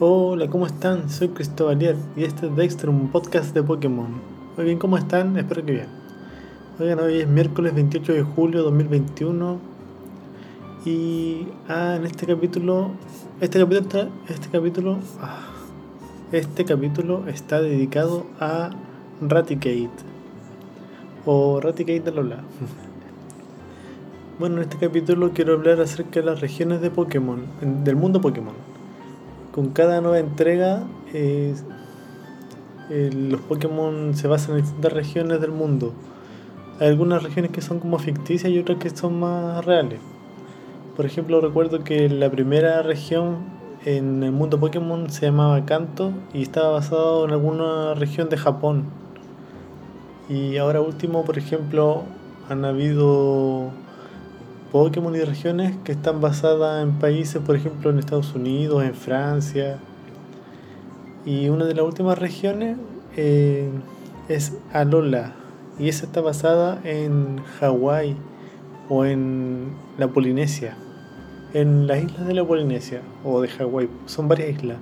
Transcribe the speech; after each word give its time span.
Hola, 0.00 0.46
¿cómo 0.46 0.64
están? 0.64 1.10
Soy 1.10 1.30
Cristóbal 1.30 1.82
y 2.14 2.22
este 2.22 2.46
es 2.46 2.54
Dexter, 2.54 2.88
un 2.88 3.08
podcast 3.08 3.52
de 3.52 3.64
Pokémon. 3.64 4.06
Muy 4.56 4.64
bien, 4.64 4.78
¿cómo 4.78 4.96
están? 4.96 5.36
Espero 5.36 5.66
que 5.66 5.72
bien. 5.72 5.88
Oigan, 6.78 7.00
hoy 7.00 7.22
es 7.22 7.26
miércoles 7.26 7.74
28 7.74 8.12
de 8.12 8.22
julio 8.22 8.58
de 8.58 8.64
2021 8.66 9.58
y 10.84 11.48
ah, 11.68 11.96
en 11.96 12.06
este 12.06 12.26
capítulo, 12.26 12.92
este 13.40 13.58
capítulo, 13.58 14.08
este 14.28 14.48
capítulo, 14.52 14.98
ah, 15.20 15.48
este 16.30 16.64
capítulo 16.64 17.26
está 17.26 17.60
dedicado 17.60 18.24
a 18.38 18.70
Raticate 19.20 19.90
o 21.26 21.60
Raticate 21.60 22.02
de 22.02 22.12
Lola. 22.12 22.44
Bueno, 24.38 24.58
en 24.58 24.62
este 24.62 24.76
capítulo 24.76 25.32
quiero 25.34 25.54
hablar 25.54 25.80
acerca 25.80 26.20
de 26.20 26.26
las 26.26 26.40
regiones 26.40 26.80
de 26.80 26.92
Pokémon, 26.92 27.40
del 27.82 27.96
mundo 27.96 28.20
Pokémon 28.20 28.54
con 29.58 29.70
cada 29.70 30.00
nueva 30.00 30.20
entrega 30.20 30.84
eh, 31.12 31.52
los 32.88 33.40
Pokémon 33.40 34.14
se 34.14 34.28
basan 34.28 34.54
en 34.54 34.62
distintas 34.62 34.92
regiones 34.92 35.40
del 35.40 35.50
mundo. 35.50 35.94
Hay 36.78 36.86
algunas 36.86 37.24
regiones 37.24 37.50
que 37.50 37.60
son 37.60 37.80
como 37.80 37.98
ficticias 37.98 38.52
y 38.52 38.58
otras 38.60 38.78
que 38.78 38.88
son 38.90 39.18
más 39.18 39.64
reales. 39.64 39.98
Por 40.94 41.06
ejemplo, 41.06 41.40
recuerdo 41.40 41.82
que 41.82 42.08
la 42.08 42.30
primera 42.30 42.82
región 42.82 43.38
en 43.84 44.22
el 44.22 44.30
mundo 44.30 44.60
Pokémon 44.60 45.10
se 45.10 45.26
llamaba 45.26 45.66
Kanto 45.66 46.12
y 46.32 46.42
estaba 46.42 46.70
basado 46.70 47.24
en 47.24 47.32
alguna 47.32 47.94
región 47.94 48.28
de 48.28 48.36
Japón. 48.36 48.84
Y 50.28 50.56
ahora 50.58 50.80
último, 50.80 51.24
por 51.24 51.36
ejemplo, 51.36 52.04
han 52.48 52.64
habido 52.64 53.72
Pokémon 54.72 55.14
y 55.16 55.20
regiones 55.20 55.74
que 55.84 55.92
están 55.92 56.20
basadas 56.20 56.82
en 56.82 56.98
países, 56.98 57.40
por 57.40 57.56
ejemplo, 57.56 57.90
en 57.90 57.98
Estados 57.98 58.34
Unidos, 58.34 58.84
en 58.84 58.94
Francia. 58.94 59.78
Y 61.24 61.48
una 61.48 61.64
de 61.64 61.74
las 61.74 61.84
últimas 61.84 62.18
regiones 62.18 62.76
eh, 63.16 63.70
es 64.28 64.56
Alola. 64.72 65.32
Y 65.78 65.88
esa 65.88 66.06
está 66.06 66.20
basada 66.20 66.80
en 66.84 67.42
Hawái 67.60 68.16
o 68.88 69.04
en 69.04 69.72
la 69.96 70.08
Polinesia. 70.08 70.76
En 71.54 71.86
las 71.86 72.02
islas 72.02 72.26
de 72.26 72.34
la 72.34 72.44
Polinesia 72.44 73.00
o 73.24 73.40
de 73.40 73.48
Hawái. 73.48 73.88
Son 74.06 74.28
varias 74.28 74.50
islas. 74.50 74.78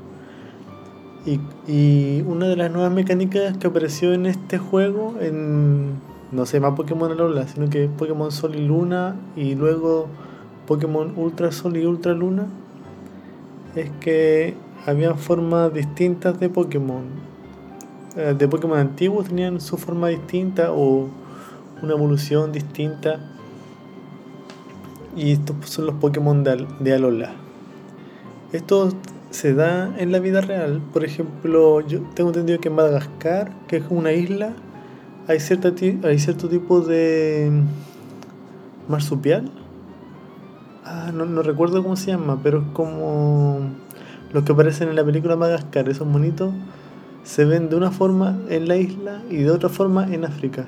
Y, 1.25 1.41
y 1.70 2.22
una 2.22 2.48
de 2.48 2.56
las 2.56 2.70
nuevas 2.72 2.92
mecánicas 2.92 3.56
que 3.58 3.66
apareció 3.69 4.12
en 4.12 4.27
este 4.27 4.58
juego, 4.58 5.14
en 5.20 5.94
no 6.32 6.46
se 6.46 6.58
llama 6.58 6.74
Pokémon 6.74 7.10
Alola, 7.10 7.46
sino 7.46 7.69
que 7.70 7.88
Pokémon 7.88 8.32
Sol 8.32 8.56
y 8.56 8.66
Luna 8.66 9.16
y 9.36 9.55
luego 9.55 10.08
Pokémon 10.66 11.12
Ultra 11.16 11.52
Sol 11.52 11.77
y 11.77 11.86
Ultra 11.86 12.12
Luna, 12.12 12.46
es 13.74 13.91
que 14.00 14.54
había 14.86 15.14
formas 15.14 15.72
distintas 15.72 16.38
de 16.41 16.48
Pokémon. 16.48 17.04
Eh, 18.16 18.34
de 18.36 18.48
Pokémon 18.48 18.78
antiguos 18.78 19.28
tenían 19.28 19.60
su 19.60 19.77
forma 19.77 20.08
distinta 20.08 20.72
o 20.72 21.08
una 21.82 21.92
evolución 21.92 22.52
distinta. 22.52 23.20
Y 25.14 25.32
estos 25.32 25.56
son 25.64 25.86
los 25.86 25.94
Pokémon 25.97 26.44
de, 26.44 26.92
Alola. 26.92 27.32
Esto 28.52 28.91
se 29.30 29.54
da 29.54 29.94
en 29.98 30.12
la 30.12 30.19
vida 30.19 30.41
real. 30.41 30.82
Por 30.92 31.04
ejemplo, 31.04 31.80
yo 31.80 32.00
tengo 32.14 32.30
entendido 32.30 32.60
que 32.60 32.69
en 32.69 32.74
Madagascar, 32.74 33.50
que 33.66 33.77
es 33.78 33.84
una 33.88 34.12
isla, 34.12 34.54
hay, 35.28 35.41
cierta 35.41 35.72
hay 36.05 36.19
cierto 36.19 36.48
tipo 36.48 36.80
de 36.80 37.50
marsupial. 38.88 39.50
Ah, 40.84 41.10
no, 41.12 41.42
recuerdo 41.42 41.82
cómo 41.82 41.96
se 41.96 42.12
llama, 42.12 42.38
pero 42.42 42.58
es 42.58 42.64
como 42.72 43.58
los 44.32 44.44
que 44.44 44.52
aparecen 44.52 44.88
en 44.88 44.97
la 44.97 45.04
película 45.04 45.34
Madagascar, 45.34 45.88
esos 45.88 46.06
monitos, 46.06 46.52
se 47.24 47.44
ven 47.44 47.69
de 47.69 47.76
una 47.76 47.91
forma 47.91 48.38
en 48.48 48.69
la 48.69 48.76
isla 48.76 49.22
y 49.28 49.38
de 49.38 49.50
otra 49.50 49.69
forma 49.69 50.06
en 50.12 50.25
África. 50.25 50.66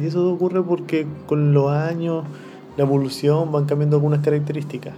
Y 0.00 0.06
eso 0.06 0.26
ocurre 0.30 0.62
porque 0.62 1.06
con 1.26 1.52
los 1.52 1.70
años, 1.70 2.24
la 2.78 2.84
evolución, 2.84 3.52
van 3.52 3.66
cambiando 3.66 3.96
algunas 3.96 4.20
características. 4.20 4.94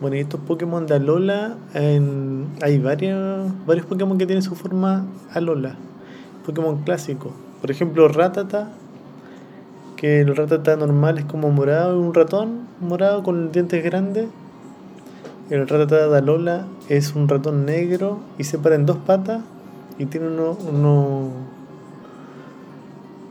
Bueno, 0.00 0.16
y 0.16 0.20
estos 0.20 0.40
Pokémon 0.40 0.86
de 0.86 0.96
Alola, 0.96 1.56
hay 1.72 2.78
varios, 2.78 3.50
varios 3.66 3.86
Pokémon 3.86 4.18
que 4.18 4.26
tienen 4.26 4.42
su 4.42 4.54
forma 4.54 5.06
Alola. 5.32 5.76
Pokémon 6.44 6.82
clásico. 6.82 7.32
Por 7.64 7.70
ejemplo, 7.70 8.08
Ratata, 8.08 8.68
que 9.96 10.20
el 10.20 10.36
Ratata 10.36 10.76
normal 10.76 11.16
es 11.16 11.24
como 11.24 11.48
morado, 11.50 11.98
un 11.98 12.12
ratón 12.12 12.68
morado 12.78 13.22
con 13.22 13.52
dientes 13.52 13.82
grandes. 13.82 14.26
El 15.48 15.66
Ratata 15.66 16.08
de 16.08 16.18
Alola 16.18 16.66
es 16.90 17.14
un 17.14 17.26
ratón 17.26 17.64
negro 17.64 18.18
y 18.36 18.44
se 18.44 18.58
para 18.58 18.74
en 18.74 18.84
dos 18.84 18.98
patas 18.98 19.40
y 19.98 20.04
tiene 20.04 20.26
uno, 20.26 21.30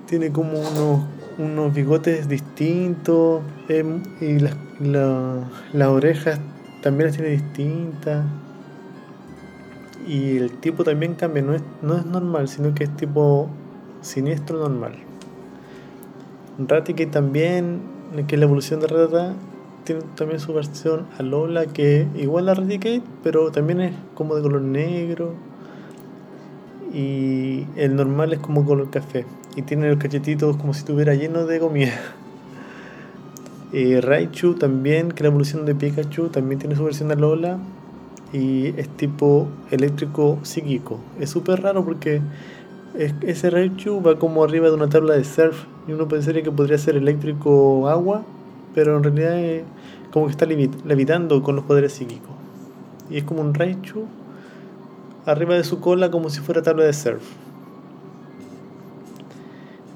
tiene 0.07 0.31
como 0.31 0.53
unos, 0.53 1.01
unos 1.37 1.71
bigotes 1.71 2.27
distintos 2.27 3.43
em, 3.69 4.01
y 4.19 4.39
las, 4.39 4.55
las 4.81 5.87
orejas 5.89 6.39
también 6.81 7.09
las 7.09 7.17
tiene 7.17 7.33
distintas 7.33 8.25
y 10.07 10.37
el 10.37 10.53
tipo 10.53 10.83
también 10.83 11.13
cambia, 11.13 11.43
no 11.43 11.53
es, 11.53 11.61
no 11.83 11.97
es 11.97 12.05
normal, 12.07 12.47
sino 12.47 12.73
que 12.73 12.85
es 12.85 12.97
tipo 12.97 13.51
siniestro 14.03 14.59
normal. 14.59 14.93
Raticate 16.59 17.07
también, 17.07 17.81
que 18.27 18.37
la 18.37 18.45
evolución 18.45 18.79
de 18.79 18.87
Ratata, 18.87 19.33
tiene 19.83 20.01
también 20.15 20.39
su 20.39 20.53
versión 20.53 21.07
Alola, 21.17 21.65
que 21.65 22.07
igual 22.15 22.47
a 22.49 22.53
Raticate, 22.53 23.01
pero 23.23 23.51
también 23.51 23.81
es 23.81 23.93
como 24.13 24.35
de 24.35 24.41
color 24.41 24.61
negro. 24.61 25.33
Y 26.93 27.65
el 27.75 27.95
normal 27.95 28.33
es 28.33 28.39
como 28.39 28.65
color 28.65 28.91
café. 28.91 29.25
Y 29.55 29.63
tiene 29.63 29.89
los 29.89 29.97
cachetitos 29.97 30.57
como 30.57 30.73
si 30.73 30.79
estuviera 30.79 31.15
lleno 31.15 31.45
de 31.45 31.59
comida. 31.59 31.93
Eh, 33.75 34.01
Raichu 34.01 34.53
también, 34.53 35.11
que 35.11 35.23
la 35.23 35.29
evolución 35.29 35.65
de 35.65 35.73
Pikachu, 35.73 36.27
también 36.27 36.59
tiene 36.59 36.75
su 36.75 36.83
versión 36.83 37.11
Alola. 37.11 37.57
Y 38.31 38.67
es 38.79 38.87
tipo 38.87 39.47
eléctrico 39.71 40.37
psíquico. 40.43 40.99
Es 41.19 41.31
súper 41.31 41.63
raro 41.63 41.83
porque 41.83 42.21
ese 42.95 43.49
Raichu 43.49 44.01
va 44.01 44.19
como 44.19 44.43
arriba 44.43 44.67
de 44.67 44.75
una 44.75 44.87
tabla 44.87 45.15
de 45.15 45.23
surf 45.23 45.65
y 45.87 45.93
uno 45.93 46.07
pensaría 46.07 46.43
que 46.43 46.51
podría 46.51 46.77
ser 46.77 46.95
eléctrico 46.95 47.87
agua, 47.89 48.23
pero 48.75 48.97
en 48.97 49.03
realidad 49.03 49.39
es 49.39 49.63
como 50.11 50.27
que 50.27 50.31
está 50.31 50.45
levitando 50.45 51.41
con 51.41 51.55
los 51.55 51.65
poderes 51.65 51.93
psíquicos. 51.93 52.29
Y 53.09 53.17
es 53.17 53.23
como 53.23 53.41
un 53.41 53.53
Raichu 53.53 54.05
arriba 55.25 55.55
de 55.55 55.63
su 55.63 55.79
cola 55.79 56.11
como 56.11 56.29
si 56.29 56.39
fuera 56.41 56.61
tabla 56.61 56.83
de 56.83 56.93
surf. 56.93 57.23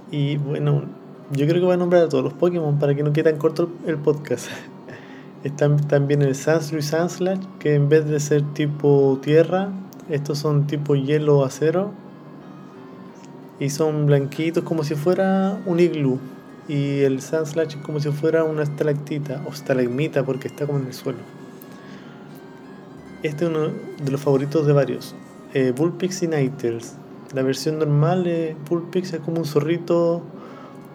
Y 0.10 0.38
bueno, 0.38 0.84
yo 1.32 1.46
creo 1.46 1.60
que 1.60 1.66
voy 1.66 1.74
a 1.74 1.78
nombrar 1.78 2.04
a 2.04 2.10
todos 2.10 2.24
los 2.24 2.34
Pokémon 2.34 2.80
para 2.80 2.96
que 2.96 3.04
no 3.04 3.14
quede 3.14 3.32
tan 3.32 3.40
corto 3.40 3.70
el 3.86 3.98
podcast. 3.98 4.48
Están 5.44 5.78
también 5.88 6.24
el 6.24 6.34
Sansru 6.34 6.80
y 6.80 6.82
Sandslash, 6.82 7.40
que 7.60 7.76
en 7.76 7.90
vez 7.90 8.08
de 8.08 8.20
ser 8.20 8.42
tipo 8.54 9.20
tierra, 9.22 9.70
estos 10.10 10.40
son 10.40 10.66
tipo 10.66 10.96
hielo 10.96 11.44
acero 11.44 11.92
y 13.60 13.70
son 13.70 14.06
blanquitos 14.06 14.64
como 14.64 14.84
si 14.84 14.96
fuera 14.96 15.60
un 15.66 15.80
iglú 15.80 16.20
y 16.68 17.02
el 17.02 17.22
Sandslash 17.22 17.78
como 17.82 18.00
si 18.00 18.12
fuera 18.12 18.44
una 18.44 18.64
estalactita 18.64 19.42
o 19.46 19.54
estalagmita 19.54 20.24
porque 20.24 20.48
está 20.48 20.66
como 20.66 20.80
en 20.80 20.88
el 20.88 20.94
suelo. 20.94 21.20
Este 23.24 23.46
es 23.46 23.52
uno 23.52 23.70
de 24.04 24.12
los 24.12 24.22
favoritos 24.22 24.68
de 24.68 24.74
varios. 24.74 25.16
Eh, 25.54 25.74
Bullpix 25.76 26.24
y 26.24 26.28
Nighters. 26.28 26.96
La 27.34 27.42
versión 27.42 27.80
normal 27.80 28.24
de 28.24 28.56
Bullpix 28.70 29.14
es 29.14 29.20
como 29.22 29.40
un 29.40 29.46
zorrito 29.46 30.22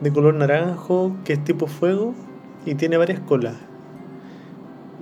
de 0.00 0.12
color 0.12 0.34
naranjo 0.34 1.16
que 1.24 1.32
es 1.32 1.44
tipo 1.44 1.66
fuego 1.66 2.14
y 2.64 2.74
tiene 2.74 2.96
varias 2.96 3.20
colas. 3.20 3.56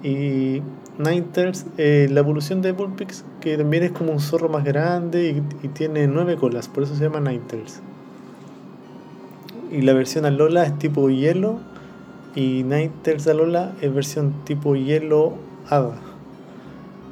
Y 0.03 0.63
Ninetales, 1.01 1.65
eh, 1.79 2.09
la 2.11 2.21
evolución 2.21 2.61
de 2.61 2.73
Bullpix, 2.73 3.25
que 3.41 3.57
también 3.57 3.85
es 3.85 3.93
como 3.93 4.13
un 4.13 4.21
zorro 4.21 4.51
más 4.51 4.65
grande 4.65 5.43
y, 5.63 5.69
tiene 5.69 6.07
nueve 6.07 6.37
colas, 6.37 6.69
por 6.69 6.83
eso 6.83 6.95
se 6.95 7.05
llama 7.05 7.21
Ninetales. 7.21 7.81
Y 9.71 9.81
la 9.81 9.95
versión 9.95 10.27
Alola 10.27 10.65
es 10.65 10.79
tipo 10.79 11.09
hielo 11.09 11.59
y 12.35 12.65
Ninetales 12.65 13.27
Alola 13.29 13.73
es 13.81 13.95
versión 13.95 14.35
tipo 14.45 14.77
hielo 14.77 15.35
hada. 15.69 15.97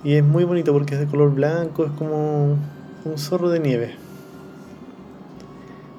Y 0.04 0.14
es 0.14 0.24
muy 0.24 0.44
bonito 0.44 0.72
porque 0.72 0.94
es 0.94 1.00
de 1.00 1.06
color 1.06 1.34
blanco, 1.34 1.84
es 1.86 1.92
como 1.92 2.56
un 3.04 3.18
zorro 3.18 3.48
de 3.48 3.60
nieve. 3.60 3.94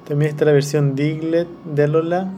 También 0.06 0.30
está 0.30 0.44
la 0.44 0.52
versión 0.52 0.94
Diglett 0.94 1.48
de 1.64 1.84
Alola. 1.84 2.30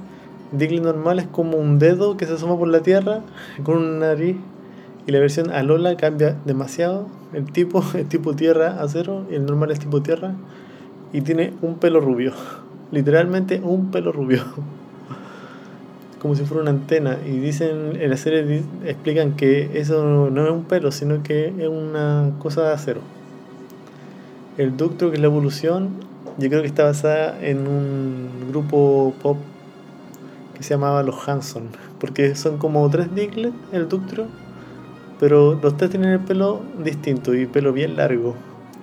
Diglett 0.50 0.82
normal 0.82 1.18
es 1.18 1.26
como 1.26 1.58
un 1.58 1.78
dedo 1.78 2.16
que 2.16 2.26
se 2.26 2.34
asoma 2.34 2.56
por 2.56 2.68
la 2.68 2.80
tierra 2.80 3.20
con 3.64 3.76
una 3.76 4.08
nariz 4.08 4.36
y 5.06 5.12
la 5.12 5.18
versión 5.18 5.50
Alola 5.50 5.96
cambia 5.96 6.36
demasiado. 6.44 7.06
El 7.32 7.50
tipo 7.50 7.84
es 7.94 8.08
tipo 8.08 8.34
tierra 8.34 8.82
acero 8.82 9.26
y 9.30 9.34
el 9.34 9.46
normal 9.46 9.70
es 9.70 9.80
tipo 9.80 10.02
tierra. 10.02 10.34
Y 11.12 11.20
tiene 11.22 11.52
un 11.62 11.76
pelo 11.76 12.00
rubio. 12.00 12.32
Literalmente 12.90 13.60
un 13.62 13.90
pelo 13.90 14.12
rubio. 14.12 14.42
como 16.20 16.36
si 16.36 16.44
fuera 16.44 16.62
una 16.62 16.70
antena. 16.70 17.18
Y 17.26 17.38
dicen, 17.38 18.00
en 18.00 18.10
la 18.10 18.16
serie 18.16 18.62
explican 18.84 19.32
que 19.32 19.70
eso 19.74 20.30
no 20.30 20.44
es 20.44 20.52
un 20.52 20.64
pelo, 20.64 20.92
sino 20.92 21.22
que 21.22 21.48
es 21.48 21.68
una 21.68 22.30
cosa 22.38 22.62
de 22.62 22.72
acero. 22.72 23.00
El 24.56 24.76
ducto, 24.76 25.10
que 25.10 25.16
es 25.16 25.20
la 25.20 25.26
evolución, 25.26 25.90
yo 26.38 26.48
creo 26.48 26.60
que 26.60 26.68
está 26.68 26.84
basada 26.84 27.38
en 27.42 27.66
un 27.66 28.28
grupo 28.50 29.14
pop 29.22 29.38
que 30.54 30.62
se 30.62 30.74
llamaba 30.74 31.02
Los 31.02 31.26
Hanson, 31.26 31.68
porque 31.98 32.34
son 32.34 32.58
como 32.58 32.88
tres 32.90 33.14
Diglett, 33.14 33.54
el 33.72 33.88
ducto, 33.88 34.26
pero 35.22 35.56
los 35.62 35.76
tres 35.76 35.90
tienen 35.90 36.10
el 36.10 36.18
pelo 36.18 36.62
distinto 36.82 37.32
y 37.32 37.46
pelo 37.46 37.72
bien 37.72 37.94
largo. 37.94 38.34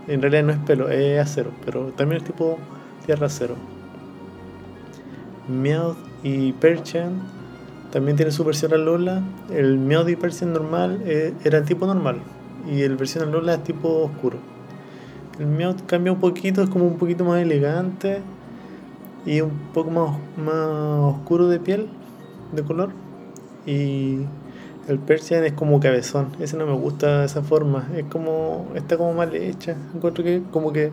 En 0.08 0.22
realidad 0.22 0.44
no 0.44 0.54
es 0.54 0.60
pelo, 0.60 0.88
es 0.88 1.20
acero, 1.20 1.52
pero 1.66 1.88
también 1.98 2.22
es 2.22 2.28
tipo 2.30 2.58
tierra 3.06 3.26
acero. 3.26 3.56
Meowth 5.50 5.98
y 6.24 6.54
Persian 6.54 7.24
también 7.92 8.16
tiene 8.16 8.32
su 8.32 8.46
versión 8.46 8.74
Alola. 8.74 9.22
El 9.50 9.80
Meowth 9.80 10.08
y 10.08 10.16
Persian 10.16 10.54
normal 10.54 11.02
eh, 11.04 11.34
era 11.44 11.62
tipo 11.64 11.86
normal 11.86 12.22
y 12.72 12.84
el 12.84 12.96
versión 12.96 13.28
Alola 13.28 13.56
es 13.56 13.64
tipo 13.66 13.90
oscuro. 14.06 14.38
El 15.40 15.48
Meowth 15.48 15.86
cambia 15.88 16.14
un 16.14 16.22
poquito, 16.22 16.64
es 16.64 16.70
como 16.70 16.86
un 16.86 16.98
poquito 16.98 17.26
más 17.26 17.42
elegante 17.42 18.22
y 19.26 19.42
un 19.42 19.52
poco 19.74 19.92
más, 19.92 20.18
más 20.38 21.18
oscuro 21.18 21.50
de 21.50 21.60
piel, 21.60 21.90
de 22.54 22.64
color. 22.64 22.92
Y 23.66 24.20
el 24.90 25.00
Persian 25.00 25.46
es 25.46 25.54
como 25.54 25.80
cabezón, 25.80 26.30
ese 26.40 26.58
no 26.58 26.66
me 26.66 26.74
gusta 26.74 27.24
esa 27.24 27.44
forma, 27.44 27.88
es 27.96 28.06
como, 28.06 28.68
está 28.76 28.98
como 28.98 29.14
mal 29.14 29.36
hecha. 29.36 29.78
Encuentro 29.94 30.24
que 30.24 30.42
como 30.52 30.74
que 30.74 30.92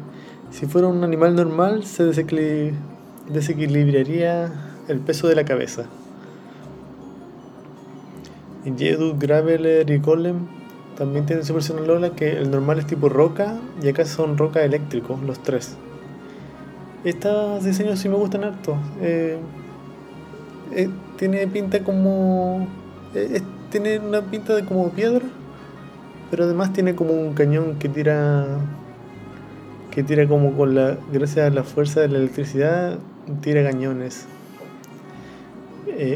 si 0.51 0.67
fuera 0.67 0.87
un 0.87 1.03
animal 1.03 1.35
normal 1.35 1.85
se 1.85 2.05
desequilibraría 2.05 4.53
el 4.89 5.01
peso 5.01 5.29
de 5.29 5.35
la 5.35 5.45
cabeza. 5.45 5.87
En 8.65 8.79
Jedut, 8.79 9.19
Graveler 9.19 9.91
y 9.91 9.99
Golem 9.99 10.47
también 10.97 11.25
tienen 11.25 11.45
su 11.45 11.55
versión 11.55 11.87
Lola 11.87 12.11
que 12.11 12.33
el 12.33 12.51
normal 12.51 12.79
es 12.79 12.87
tipo 12.87 13.09
roca 13.09 13.57
y 13.83 13.89
acá 13.89 14.05
son 14.05 14.37
roca 14.37 14.63
eléctricos, 14.63 15.23
los 15.23 15.43
tres. 15.43 15.77
Estos 17.05 17.65
diseños 17.65 17.99
sí 17.99 18.09
me 18.09 18.17
gustan 18.17 18.45
harto. 18.45 18.77
Eh, 19.01 19.39
eh, 20.73 20.91
tiene 21.17 21.47
pinta 21.47 21.85
como. 21.85 22.67
Eh, 23.15 23.41
tiene 23.71 23.99
una 23.99 24.23
pinta 24.23 24.55
de 24.55 24.65
como 24.65 24.91
piedra, 24.91 25.25
pero 26.31 26.45
además 26.45 26.73
tiene 26.73 26.95
como 26.95 27.13
un 27.13 27.35
cañón 27.35 27.79
que 27.79 27.89
tira. 27.89 28.47
que 29.91 30.03
tira 30.03 30.27
como 30.27 30.53
con 30.53 30.75
la. 30.75 30.99
gracias 31.13 31.47
a 31.47 31.51
la 31.51 31.65
fuerza 31.65 32.01
de 32.01 32.09
la 32.09 32.19
electricidad, 32.19 32.99
tira 33.41 33.63
cañones. 33.63 34.27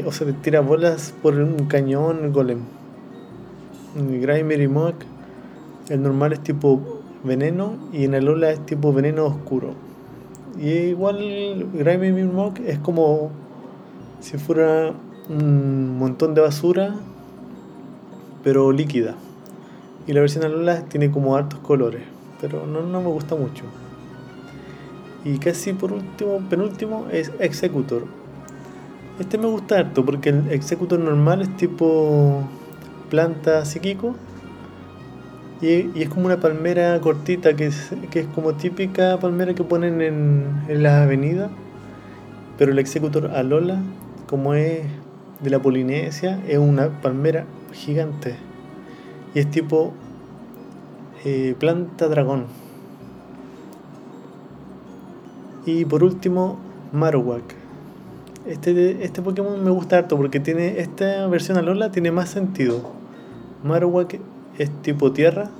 o 0.05 0.11
sea, 0.11 0.27
tira 0.41 0.61
bolas 0.61 1.13
por 1.21 1.35
un 1.35 1.67
cañón 1.67 2.31
golem. 2.31 2.59
Grimer 3.95 4.61
y 4.61 4.67
Mock, 4.67 4.95
el 5.89 6.01
normal 6.01 6.33
es 6.33 6.41
tipo 6.41 7.01
veneno 7.23 7.75
y 7.91 8.05
en 8.05 8.13
el 8.13 8.29
Ola 8.29 8.51
es 8.51 8.65
tipo 8.65 8.93
veneno 8.93 9.25
oscuro. 9.25 9.73
Y 10.57 10.69
igual 10.69 11.69
Grimer 11.73 12.17
y 12.17 12.23
Mock 12.23 12.59
es 12.59 12.79
como 12.79 13.31
si 14.21 14.37
fuera 14.37 14.93
un 15.29 15.97
montón 15.97 16.33
de 16.33 16.41
basura, 16.41 16.95
pero 18.43 18.71
líquida. 18.71 19.15
Y 20.07 20.13
la 20.13 20.21
versión 20.21 20.43
Alola 20.43 20.83
tiene 20.85 21.11
como 21.11 21.35
hartos 21.35 21.59
colores, 21.59 22.01
pero 22.39 22.65
no, 22.65 22.81
no 22.81 23.01
me 23.01 23.07
gusta 23.07 23.35
mucho. 23.35 23.63
Y 25.23 25.37
casi 25.37 25.73
por 25.73 25.93
último, 25.93 26.39
penúltimo, 26.49 27.07
es 27.11 27.31
Executor. 27.39 28.05
Este 29.19 29.37
me 29.37 29.47
gusta 29.47 29.77
harto 29.77 30.03
porque 30.03 30.29
el 30.29 30.49
Executor 30.49 30.99
normal 30.99 31.41
es 31.41 31.55
tipo 31.57 32.43
planta 33.11 33.65
psíquico 33.65 34.15
y, 35.61 35.67
y, 35.67 36.01
es 36.01 36.09
como 36.09 36.25
una 36.25 36.39
palmera 36.39 36.99
cortita 37.01 37.55
que 37.55 37.67
es, 37.67 37.91
que 38.09 38.21
es 38.21 38.27
como 38.27 38.53
típica 38.53 39.19
palmera 39.19 39.53
que 39.53 39.63
ponen 39.63 40.01
en, 40.01 40.45
en 40.69 40.81
las 40.81 41.03
avenidas 41.03 41.51
pero 42.57 42.71
el 42.71 42.79
executor 42.79 43.31
Alola 43.35 43.79
como 44.27 44.53
es 44.53 44.79
de 45.41 45.49
la 45.49 45.59
Polinesia 45.59 46.39
es 46.47 46.57
una 46.57 47.01
palmera 47.01 47.45
gigante. 47.73 48.35
Y 49.33 49.39
es 49.39 49.49
tipo 49.49 49.93
eh, 51.23 51.55
planta 51.59 52.07
dragón. 52.07 52.45
Y 55.65 55.85
por 55.85 56.03
último 56.03 56.57
Marowak. 56.91 57.55
Este, 58.45 59.03
este 59.03 59.21
Pokémon 59.21 59.63
me 59.63 59.69
gusta 59.69 59.99
harto 59.99 60.17
porque 60.17 60.39
tiene 60.39 60.79
esta 60.79 61.27
versión 61.27 61.57
Alola 61.57 61.91
tiene 61.91 62.11
más 62.11 62.29
sentido. 62.29 62.91
Marowak 63.63 64.19
es 64.57 64.69
tipo 64.81 65.11
tierra, 65.11 65.51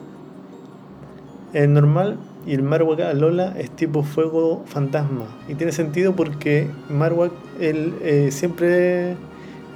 es 1.54 1.70
normal, 1.70 2.18
y 2.46 2.54
el 2.54 2.64
Marowak 2.64 3.02
Alola 3.02 3.54
es 3.58 3.70
tipo 3.70 4.02
fuego 4.02 4.64
fantasma. 4.66 5.26
Y 5.48 5.54
tiene 5.54 5.72
sentido 5.72 6.16
porque 6.16 6.68
Marowak 6.90 7.32
él, 7.60 7.94
eh, 8.02 8.30
siempre 8.32 9.16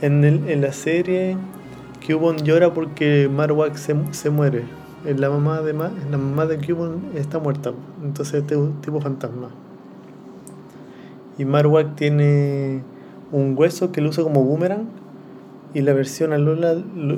en, 0.02 0.24
el, 0.24 0.50
en 0.50 0.62
la 0.62 0.74
serie 0.74 1.38
Cubone 2.06 2.42
llora 2.44 2.74
porque 2.74 3.30
Marowak 3.32 3.76
se, 3.76 4.30
muere. 4.30 4.64
La 5.06 5.30
mamá 5.30 5.62
de, 5.62 5.74
la 5.74 6.18
mamá 6.18 6.46
de 6.46 6.58
Cubone 6.58 6.98
está 7.16 7.40
muerta, 7.40 7.74
entonces 8.04 8.44
es 8.44 8.82
tipo 8.82 9.02
fantasma. 9.02 9.50
Y 11.38 11.46
Marowak 11.46 11.96
tiene 11.96 12.82
un 13.32 13.56
hueso 13.58 13.92
que 13.92 14.02
lo 14.02 14.10
usa 14.10 14.24
como 14.24 14.44
boomerang 14.44 14.88
y 15.74 15.82
la 15.82 15.94
versión 15.94 16.32
Alola 16.32 16.76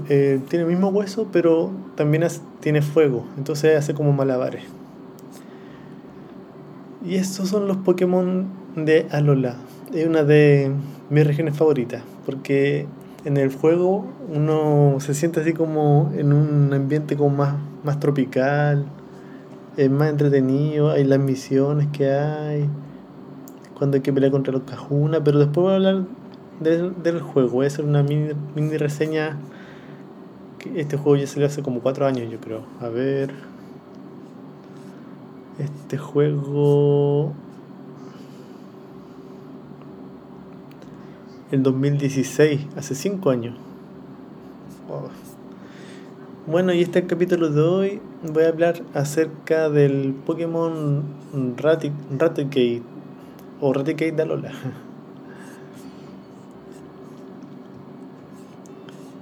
eh, 0.10 0.40
tiene 0.50 0.66
el 0.66 0.72
mismo 0.72 0.90
hueso, 0.90 1.28
pero 1.32 1.70
también 1.96 2.26
tiene 2.60 2.82
fuego, 2.82 3.24
entonces 3.38 3.78
hace 3.78 3.94
como 3.94 4.14
malabares. 4.14 4.64
Y 7.06 7.16
estos 7.16 7.50
son 7.50 7.68
los 7.68 7.78
Pokémon 7.78 8.48
de 8.76 9.06
Alola. 9.12 9.58
Es 9.94 10.08
una 10.08 10.24
de 10.24 10.72
mis 11.10 11.26
regiones 11.26 11.56
favoritas, 11.56 12.02
porque 12.26 12.88
en 13.28 13.36
el 13.36 13.54
juego 13.54 14.06
uno 14.34 14.96
se 15.00 15.14
siente 15.14 15.42
así 15.42 15.52
como 15.52 16.14
en 16.16 16.32
un 16.32 16.74
ambiente 16.74 17.18
como 17.18 17.36
más, 17.36 17.56
más 17.84 18.00
tropical, 18.00 18.86
es 19.76 19.92
más 19.92 20.10
entretenido, 20.10 20.92
hay 20.92 21.04
las 21.04 21.20
misiones 21.20 21.90
que 21.92 22.10
hay, 22.10 22.70
cuando 23.78 23.96
hay 23.96 24.02
que 24.02 24.14
pelear 24.14 24.32
contra 24.32 24.54
los 24.54 24.64
Cajuna, 24.64 25.22
pero 25.26 25.40
después 25.40 25.62
voy 25.62 25.74
a 25.74 25.76
hablar 25.76 26.04
del, 26.62 27.04
del 27.04 27.20
juego. 27.20 27.50
Voy 27.50 27.66
a 27.66 27.68
hacer 27.68 27.84
una 27.84 28.02
mini, 28.02 28.32
mini 28.56 28.78
reseña. 28.78 29.38
Este 30.74 30.96
juego 30.96 31.18
ya 31.18 31.28
salió 31.28 31.48
hace 31.48 31.62
como 31.62 31.82
4 31.82 32.06
años, 32.06 32.32
yo 32.32 32.40
creo. 32.40 32.62
A 32.80 32.88
ver. 32.88 33.32
Este 35.60 35.98
juego. 35.98 37.34
En 41.50 41.64
2016, 41.64 42.60
hace 42.76 42.94
5 42.94 43.30
años. 43.30 43.56
Oh. 44.90 45.08
Bueno, 46.46 46.74
y 46.74 46.82
este 46.82 47.08
capítulo 47.08 47.50
de 47.50 47.62
hoy 47.62 48.02
voy 48.22 48.44
a 48.44 48.50
hablar 48.50 48.82
acerca 48.94 49.70
del 49.70 50.14
Pokémon 50.26 51.04
Raticate 51.56 52.82
o 53.62 53.72
Raticate 53.72 54.12
de 54.12 54.24
Alola. 54.24 54.52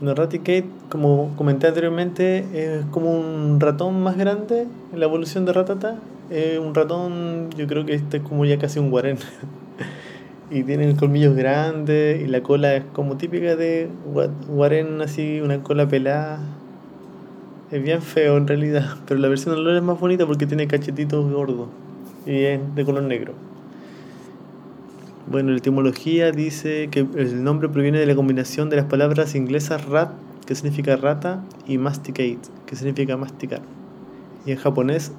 Raticate, 0.16 0.66
como 0.90 1.32
comenté 1.36 1.68
anteriormente, 1.68 2.46
es 2.54 2.86
como 2.88 3.12
un 3.12 3.60
ratón 3.60 4.02
más 4.02 4.18
grande 4.18 4.66
en 4.94 5.00
la 5.00 5.06
evolución 5.06 5.46
de 5.46 5.54
Ratata. 5.54 6.00
Es 6.32 6.58
un 6.58 6.74
ratón, 6.74 7.52
yo 7.56 7.68
creo 7.68 7.86
que 7.86 7.94
este 7.94 8.18
es 8.18 8.24
como 8.24 8.46
ya 8.46 8.58
casi 8.58 8.80
un 8.80 8.90
guarén. 8.90 9.20
y 10.52 10.64
tiene 10.64 10.88
el 10.88 10.96
colmillos 10.96 11.36
grandes 11.36 12.22
y 12.22 12.28
la 12.28 12.42
cola 12.42 12.76
es 12.76 12.84
como 12.94 13.18
típica 13.18 13.56
de 13.56 13.90
guarén, 14.48 15.02
así, 15.02 15.42
una 15.42 15.64
cola 15.64 15.88
pelada. 15.88 16.40
Es 17.72 17.82
bien 17.82 18.02
feo 18.02 18.38
en 18.38 18.48
realidad, 18.48 18.96
pero 19.08 19.20
la 19.20 19.28
versión 19.28 19.56
de 19.56 19.62
Lore 19.62 19.78
es 19.78 19.84
más 19.84 20.00
bonita 20.00 20.26
porque 20.26 20.46
tiene 20.46 20.68
cachetitos 20.68 21.32
gordos 21.32 21.68
y 22.26 22.44
es 22.44 22.76
de 22.76 22.86
color 22.86 23.04
negro. 23.04 23.34
Bueno, 25.28 25.52
la 25.52 25.58
etimología 25.58 26.32
dice 26.32 26.90
que 26.92 27.00
el 27.00 27.44
nombre 27.44 27.68
proviene 27.68 27.98
de 27.98 28.06
la 28.06 28.14
combinación 28.14 28.70
de 28.70 28.76
las 28.76 28.86
palabras 28.86 29.34
inglesas 29.34 29.86
rat, 29.86 30.12
que 30.46 30.54
significa 30.54 30.96
rata, 30.98 31.44
y 31.66 31.80
masticate, 31.80 32.38
que 32.68 32.76
significa 32.76 33.18
masticar. 33.18 33.62
Y 34.46 34.52
en 34.52 34.58
japonés, 34.58 35.12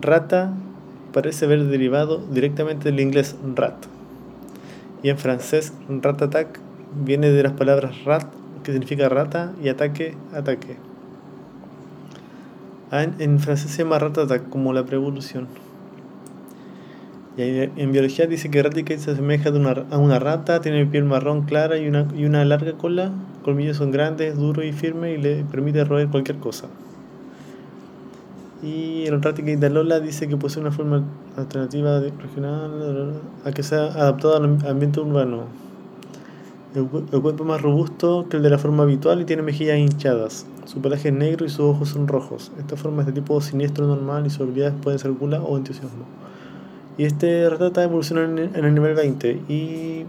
rata 0.00 0.54
parece 1.12 1.46
haber 1.46 1.64
derivado 1.64 2.24
directamente 2.30 2.84
del 2.90 3.00
inglés 3.00 3.34
rat. 3.56 3.74
Y 5.02 5.08
en 5.08 5.18
francés, 5.18 5.72
ratatak 5.88 6.60
viene 7.04 7.30
de 7.30 7.42
las 7.42 7.52
palabras 7.52 8.04
rat, 8.04 8.26
que 8.62 8.72
significa 8.72 9.08
rata, 9.08 9.52
y 9.62 9.68
ataque, 9.68 10.14
ataque. 10.34 10.76
Ah, 12.90 13.04
en, 13.04 13.38
francés 13.38 13.70
se 13.70 13.82
llama 13.82 13.98
ratatak 13.98 14.48
como 14.48 14.72
la 14.72 14.84
prevolución. 14.84 15.48
Y 17.36 17.42
en 17.42 17.92
biología 17.92 18.26
dice 18.26 18.50
que 18.50 18.62
Raticate 18.62 18.98
se 18.98 19.12
asemeja 19.12 19.50
a 19.90 19.98
una 19.98 20.18
rata, 20.18 20.60
tiene 20.60 20.84
piel 20.84 21.04
marrón 21.04 21.42
clara 21.42 21.78
y 21.78 21.86
una, 21.86 22.44
larga 22.44 22.72
cola. 22.72 23.12
Colmillos 23.44 23.78
son 23.78 23.92
grandes, 23.92 24.36
duros 24.36 24.64
y 24.64 24.72
firmes 24.72 25.18
y 25.18 25.22
le 25.22 25.44
permite 25.44 25.84
roer 25.84 26.08
cualquier 26.08 26.38
cosa. 26.38 26.66
Y 28.62 29.06
el 29.06 29.22
Raticate 29.22 29.56
de 29.56 29.66
Alola 29.66 30.00
dice 30.00 30.28
que 30.28 30.36
posee 30.36 30.60
una 30.60 30.70
forma 30.70 31.02
alternativa 31.36 31.98
regional 32.00 33.14
a 33.44 33.52
que 33.52 33.62
sea 33.62 33.84
adaptado 33.86 34.36
al 34.36 34.44
am- 34.44 34.58
ambiente 34.68 35.00
urbano. 35.00 35.44
El, 36.74 36.86
cu- 36.86 37.04
el 37.10 37.20
cuerpo 37.22 37.42
es 37.44 37.48
más 37.48 37.62
robusto 37.62 38.26
que 38.28 38.36
el 38.36 38.42
de 38.42 38.50
la 38.50 38.58
forma 38.58 38.82
habitual 38.82 39.20
y 39.20 39.24
tiene 39.24 39.42
mejillas 39.42 39.78
hinchadas. 39.78 40.46
Su 40.66 40.80
pelaje 40.80 41.08
es 41.08 41.14
negro 41.14 41.46
y 41.46 41.48
sus 41.48 41.60
ojos 41.60 41.88
son 41.88 42.06
rojos. 42.06 42.52
Esta 42.58 42.76
forma 42.76 43.00
es 43.02 43.06
de 43.06 43.12
tipo 43.12 43.40
siniestro 43.40 43.86
normal 43.86 44.26
y 44.26 44.30
sus 44.30 44.42
habilidades 44.42 44.74
pueden 44.82 44.98
ser 44.98 45.12
gula 45.12 45.40
o 45.42 45.56
entusiasmo. 45.56 46.04
Y 46.98 47.04
este 47.04 47.48
Ratata 47.48 47.82
evoluciona 47.82 48.24
en, 48.24 48.38
el 48.64 48.74
nivel 48.74 48.94
20. 48.94 49.40
Y. 49.48 50.04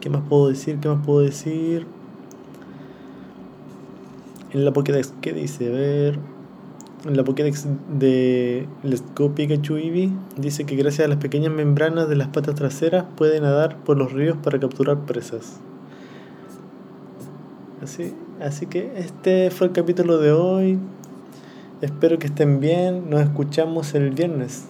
¿Qué 0.00 0.08
más 0.08 0.22
puedo 0.26 0.48
decir? 0.48 0.78
¿Qué 0.80 0.88
más 0.88 1.04
puedo 1.04 1.20
decir? 1.20 1.86
En 4.52 4.64
la 4.64 4.72
Pokédex, 4.72 5.12
¿qué 5.20 5.32
dice? 5.32 5.68
Ver. 5.68 6.18
La 7.04 7.24
Pokédex 7.24 7.66
de 7.98 8.66
Let's 8.82 9.02
Go 9.16 9.34
Pikachu 9.34 9.76
Eevee 9.76 10.10
dice 10.36 10.64
que 10.64 10.76
gracias 10.76 11.06
a 11.06 11.08
las 11.08 11.16
pequeñas 11.16 11.50
membranas 11.50 12.10
de 12.10 12.16
las 12.16 12.28
patas 12.28 12.54
traseras 12.56 13.06
puede 13.16 13.40
nadar 13.40 13.78
por 13.84 13.96
los 13.96 14.12
ríos 14.12 14.36
para 14.36 14.60
capturar 14.60 15.06
presas. 15.06 15.60
Así, 17.82 18.12
así 18.42 18.66
que 18.66 18.92
este 18.96 19.50
fue 19.50 19.68
el 19.68 19.72
capítulo 19.72 20.18
de 20.18 20.32
hoy. 20.32 20.78
Espero 21.80 22.18
que 22.18 22.26
estén 22.26 22.60
bien. 22.60 23.08
Nos 23.08 23.22
escuchamos 23.22 23.94
el 23.94 24.10
viernes. 24.10 24.66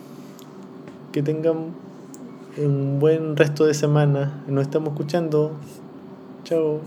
Que 1.10 1.24
tengan 1.24 1.74
un 2.56 3.00
buen 3.00 3.36
resto 3.36 3.64
de 3.64 3.74
semana. 3.74 4.44
Nos 4.46 4.62
estamos 4.62 4.90
escuchando. 4.90 5.52
Chao. 6.44 6.80